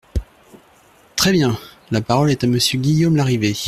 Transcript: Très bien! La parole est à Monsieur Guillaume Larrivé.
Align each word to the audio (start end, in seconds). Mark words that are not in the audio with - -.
Très 1.15 1.31
bien! 1.31 1.59
La 1.91 2.01
parole 2.01 2.31
est 2.31 2.43
à 2.43 2.47
Monsieur 2.47 2.79
Guillaume 2.79 3.15
Larrivé. 3.17 3.53